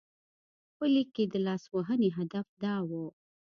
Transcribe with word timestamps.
په 0.77 0.85
لیک 0.93 1.09
کې 1.15 1.25
د 1.33 1.35
لاسوهنې 1.47 2.09
هدف 2.17 2.47
دا 2.63 2.75
و. 2.89 2.91